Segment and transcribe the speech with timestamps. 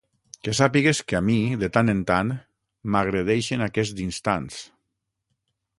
[0.45, 2.33] Que sàpigues que a mi, de tant en tant,
[2.95, 4.61] m’agredeixen aquests instants.